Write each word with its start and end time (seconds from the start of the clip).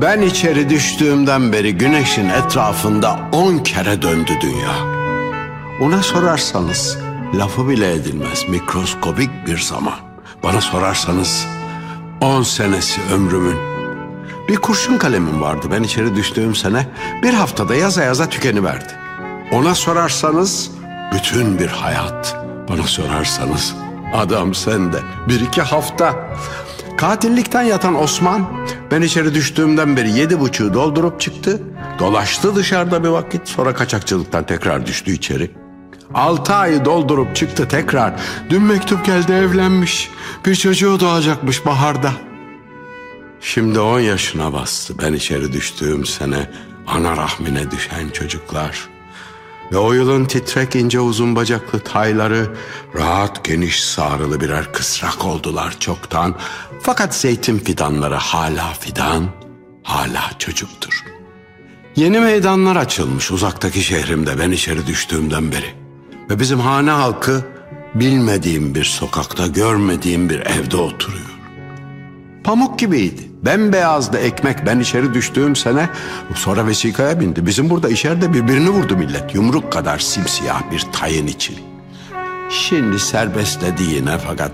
Ben 0.00 0.22
içeri 0.22 0.70
düştüğümden 0.70 1.52
beri 1.52 1.74
güneşin 1.78 2.28
etrafında 2.28 3.20
on 3.32 3.58
kere 3.58 4.02
döndü 4.02 4.32
dünya. 4.40 4.74
Ona 5.80 6.02
sorarsanız 6.02 6.98
lafı 7.34 7.68
bile 7.68 7.92
edilmez 7.92 8.48
mikroskobik 8.48 9.30
bir 9.46 9.58
zaman. 9.58 9.94
Bana 10.42 10.60
sorarsanız 10.60 11.46
on 12.20 12.42
senesi 12.42 13.00
ömrümün. 13.12 13.56
Bir 14.48 14.56
kurşun 14.56 14.98
kalemim 14.98 15.40
vardı 15.42 15.66
ben 15.70 15.82
içeri 15.82 16.16
düştüğüm 16.16 16.54
sene. 16.54 16.86
Bir 17.22 17.34
haftada 17.34 17.74
yaza 17.74 18.02
yaza 18.02 18.28
tükeniverdi. 18.28 18.92
Ona 19.52 19.74
sorarsanız 19.74 20.70
bütün 21.14 21.58
bir 21.58 21.68
hayat. 21.68 22.36
Bana 22.68 22.82
sorarsanız 22.82 23.74
adam 24.14 24.54
sende 24.54 24.98
bir 25.28 25.40
iki 25.40 25.62
hafta. 25.62 26.14
Katillikten 26.98 27.62
yatan 27.62 28.02
Osman 28.02 28.66
ben 28.90 29.02
içeri 29.02 29.34
düştüğümden 29.34 29.96
beri 29.96 30.10
yedi 30.10 30.40
buçuğu 30.40 30.74
doldurup 30.74 31.20
çıktı. 31.20 31.62
Dolaştı 31.98 32.54
dışarıda 32.54 33.04
bir 33.04 33.08
vakit 33.08 33.48
sonra 33.48 33.74
kaçakçılıktan 33.74 34.46
tekrar 34.46 34.86
düştü 34.86 35.12
içeri. 35.12 35.50
Altı 36.14 36.54
ayı 36.54 36.84
doldurup 36.84 37.36
çıktı 37.36 37.68
tekrar. 37.68 38.14
Dün 38.50 38.62
mektup 38.62 39.04
geldi 39.04 39.32
evlenmiş. 39.32 40.10
Bir 40.46 40.54
çocuğu 40.54 41.00
doğacakmış 41.00 41.66
baharda. 41.66 42.12
Şimdi 43.40 43.80
on 43.80 44.00
yaşına 44.00 44.52
bastı 44.52 44.98
ben 44.98 45.12
içeri 45.12 45.52
düştüğüm 45.52 46.06
sene 46.06 46.50
ana 46.86 47.16
rahmine 47.16 47.70
düşen 47.70 48.08
çocuklar. 48.12 48.88
Ve 49.72 49.78
o 49.78 49.92
yılın 49.92 50.24
titrek 50.24 50.76
ince 50.76 51.00
uzun 51.00 51.36
bacaklı 51.36 51.80
tayları 51.80 52.54
rahat 52.94 53.44
geniş 53.44 53.84
sarılı 53.84 54.40
birer 54.40 54.72
kısrak 54.72 55.24
oldular 55.24 55.76
çoktan. 55.80 56.34
Fakat 56.82 57.14
zeytin 57.14 57.58
fidanları 57.58 58.14
hala 58.14 58.72
fidan, 58.80 59.26
hala 59.82 60.30
çocuktur. 60.38 61.04
Yeni 61.96 62.20
meydanlar 62.20 62.76
açılmış 62.76 63.30
uzaktaki 63.30 63.82
şehrimde 63.82 64.38
ben 64.38 64.50
içeri 64.50 64.86
düştüğümden 64.86 65.52
beri. 65.52 65.74
Ve 66.30 66.40
bizim 66.40 66.60
hane 66.60 66.90
halkı 66.90 67.44
bilmediğim 67.94 68.74
bir 68.74 68.84
sokakta, 68.84 69.46
görmediğim 69.46 70.30
bir 70.30 70.40
evde 70.40 70.76
oturuyor. 70.76 71.38
Pamuk 72.44 72.78
gibiydi. 72.78 73.27
Bembeyazdı 73.44 74.18
ekmek. 74.18 74.66
Ben 74.66 74.80
içeri 74.80 75.14
düştüğüm 75.14 75.56
sene 75.56 75.88
sonra 76.34 76.66
vesikaya 76.66 77.20
bindi. 77.20 77.46
Bizim 77.46 77.70
burada 77.70 77.88
içeride 77.88 78.32
birbirini 78.32 78.70
vurdu 78.70 78.96
millet. 78.96 79.34
Yumruk 79.34 79.72
kadar 79.72 79.98
simsiyah 79.98 80.62
bir 80.72 80.80
tayın 80.92 81.26
için. 81.26 81.56
Şimdi 82.50 83.00
serbestledi 83.00 83.82
yine 83.82 84.18
fakat 84.18 84.52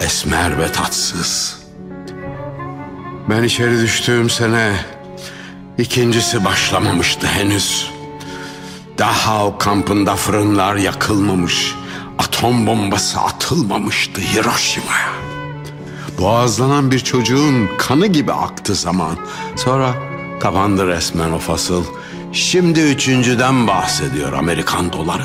esmer 0.00 0.58
ve 0.58 0.72
tatsız. 0.72 1.62
Ben 3.30 3.42
içeri 3.42 3.80
düştüğüm 3.80 4.30
sene 4.30 4.72
ikincisi 5.78 6.44
başlamamıştı 6.44 7.26
henüz. 7.26 7.90
Dachau 8.98 9.58
kampında 9.58 10.16
fırınlar 10.16 10.76
yakılmamış. 10.76 11.74
Atom 12.18 12.66
bombası 12.66 13.20
atılmamıştı 13.20 14.20
Hiroşima'ya. 14.20 15.31
Boğazlanan 16.18 16.90
bir 16.90 16.98
çocuğun 16.98 17.68
kanı 17.78 18.06
gibi 18.06 18.32
aktı 18.32 18.74
zaman. 18.74 19.16
Sonra 19.56 19.94
kapandı 20.40 20.86
resmen 20.86 21.32
o 21.32 21.38
fasıl. 21.38 21.84
Şimdi 22.32 22.80
üçüncüden 22.80 23.66
bahsediyor 23.66 24.32
Amerikan 24.32 24.92
doları. 24.92 25.22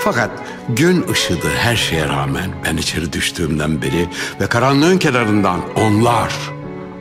Fakat 0.00 0.30
gün 0.68 1.06
ışıdı 1.08 1.48
her 1.58 1.76
şeye 1.76 2.08
rağmen 2.08 2.50
ben 2.64 2.76
içeri 2.76 3.12
düştüğümden 3.12 3.82
beri 3.82 4.08
ve 4.40 4.46
karanlığın 4.46 4.98
kenarından 4.98 5.60
onlar 5.76 6.34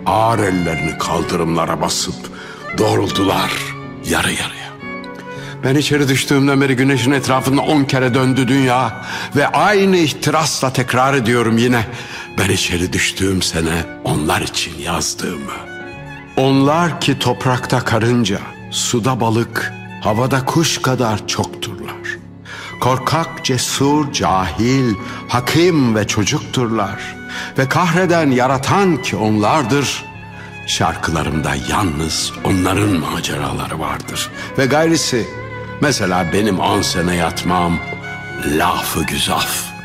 ağır 0.06 0.40
ellerini 0.40 0.98
kaldırımlara 0.98 1.82
basıp 1.82 2.16
doğruldular 2.78 3.52
yarı 4.10 4.32
yarıya. 4.32 4.68
Ben 5.64 5.76
içeri 5.76 6.10
düştüğümden 6.10 6.62
beri 6.62 6.76
güneşin 6.76 7.12
etrafında 7.12 7.62
on 7.62 7.84
kere 7.84 8.14
döndü 8.14 8.48
dünya 8.48 9.06
ve 9.36 9.48
aynı 9.48 9.98
ihtirasla 9.98 10.74
tekrar 10.74 11.14
ediyorum 11.14 11.58
yine. 11.58 11.86
Ben 12.38 12.50
içeri 12.50 12.94
düştüğüm 12.94 13.42
sene 13.42 13.86
onlar 14.04 14.42
için 14.42 14.80
yazdığımı. 14.80 15.52
Onlar 16.38 17.02
ki 17.02 17.20
toprakta 17.20 17.80
karınca, 17.80 18.40
suda 18.72 19.22
balık, 19.22 19.74
havada 20.04 20.46
kuş 20.46 20.82
kadar 20.82 21.28
çokturlar. 21.28 22.18
Korkak, 22.80 23.46
cesur, 23.46 24.14
cahil, 24.14 24.94
hakim 25.28 25.96
ve 25.96 26.08
çocukturlar. 26.08 27.16
Ve 27.58 27.70
kahreden, 27.70 28.32
yaratan 28.32 29.02
ki 29.02 29.16
onlardır. 29.16 30.06
Şarkılarımda 30.68 31.56
yalnız 31.70 32.34
onların 32.44 32.90
maceraları 32.90 33.80
vardır. 33.80 34.30
Ve 34.58 34.66
gayrisi, 34.66 35.28
mesela 35.82 36.34
benim 36.34 36.60
on 36.60 36.82
sene 36.82 37.16
yatmam, 37.16 37.80
lafı 38.46 39.04
güzaf. 39.04 39.77